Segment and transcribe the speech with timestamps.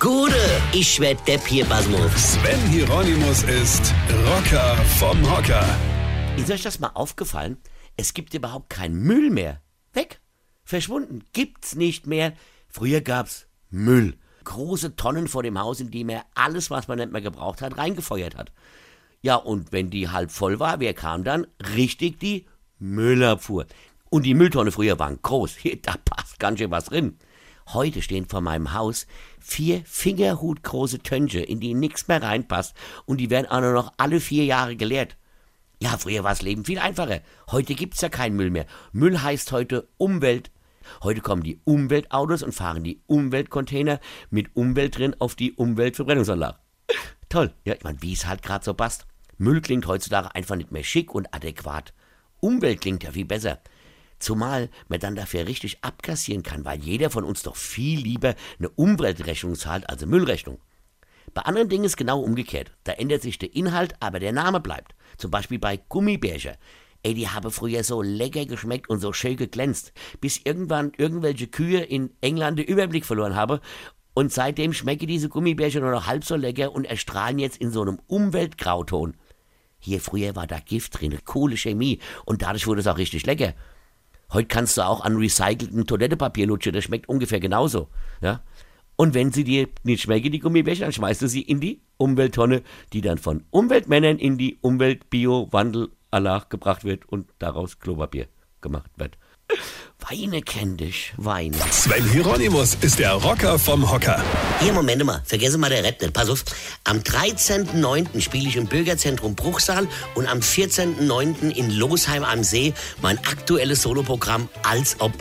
[0.00, 0.36] Gude,
[0.72, 2.34] ich werd Depp hier, Basmus.
[2.34, 3.92] Sven Hieronymus ist
[4.28, 5.64] Rocker vom Hocker.
[6.36, 7.56] Ist euch das mal aufgefallen?
[7.96, 9.60] Es gibt überhaupt keinen Müll mehr.
[9.92, 10.20] Weg.
[10.62, 11.24] Verschwunden.
[11.32, 12.32] Gibt's nicht mehr.
[12.68, 14.16] Früher gab's Müll.
[14.44, 17.76] Große Tonnen vor dem Haus, in die man alles, was man nicht mehr gebraucht hat,
[17.76, 18.52] reingefeuert hat.
[19.20, 21.48] Ja, und wenn die halb voll war, wer kam dann?
[21.74, 22.46] Richtig die
[22.78, 23.66] Müllabfuhr.
[24.10, 25.56] Und die Mülltonne früher waren groß.
[25.56, 27.18] Hier, da passt ganz schön was drin.
[27.74, 29.06] Heute stehen vor meinem Haus
[29.40, 32.74] vier fingerhutgroße Tönche, in die nichts mehr reinpasst.
[33.04, 35.16] Und die werden auch nur noch alle vier Jahre geleert.
[35.80, 37.20] Ja, früher war das Leben viel einfacher.
[37.50, 38.66] Heute gibt's ja keinen Müll mehr.
[38.92, 40.50] Müll heißt heute Umwelt.
[41.02, 44.00] Heute kommen die Umweltautos und fahren die Umweltcontainer
[44.30, 46.56] mit Umwelt drin auf die Umweltverbrennungsanlage.
[47.28, 47.52] Toll.
[47.64, 49.06] Ja, ich meine, wie es halt gerade so passt.
[49.36, 51.92] Müll klingt heutzutage einfach nicht mehr schick und adäquat.
[52.40, 53.60] Umwelt klingt ja viel besser.
[54.18, 58.68] Zumal man dann dafür richtig abkassieren kann, weil jeder von uns doch viel lieber eine
[58.70, 60.58] Umweltrechnung zahlt als eine Müllrechnung.
[61.34, 62.72] Bei anderen Dingen ist genau umgekehrt.
[62.84, 64.94] Da ändert sich der Inhalt, aber der Name bleibt.
[65.18, 66.54] Zum Beispiel bei Gummibärchen.
[67.02, 71.80] Ey, die haben früher so lecker geschmeckt und so schön geglänzt, bis irgendwann irgendwelche Kühe
[71.80, 73.60] in England den Überblick verloren haben.
[74.14, 77.82] Und seitdem schmecken diese Gummibärchen nur noch halb so lecker und erstrahlen jetzt in so
[77.82, 79.16] einem Umweltgrauton.
[79.78, 83.54] Hier früher war da Gift drin, coole Chemie und dadurch wurde es auch richtig lecker.
[84.32, 87.88] Heute kannst du auch an recycelten Toilettepapier lutschen, das schmeckt ungefähr genauso.
[88.20, 88.42] Ja?
[88.96, 92.62] Und wenn sie dir nicht schmecken, die Gummibärchen, dann schmeißt du sie in die Umwelttonne,
[92.92, 98.26] die dann von Umweltmännern in die Umwelt-Bio-Wandel-Allah gebracht wird und daraus Klopapier
[98.60, 99.16] gemacht wird.
[100.10, 101.56] Weine kenn dich, Weine.
[101.70, 104.22] Sven Hieronymus ist der Rocker vom Hocker.
[104.58, 106.14] Hier, Moment mal, vergesse mal der Rap nicht.
[106.14, 106.44] Pass auf,
[106.84, 108.20] am 13.09.
[108.22, 111.50] spiele ich im Bürgerzentrum Bruchsal und am 14.09.
[111.50, 115.12] in Losheim am See mein aktuelles Soloprogramm Als ob.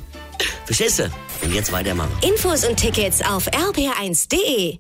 [0.66, 1.12] Verstehst du?
[1.42, 2.12] Und jetzt weitermachen.
[2.22, 4.80] Infos und Tickets auf rb1.de.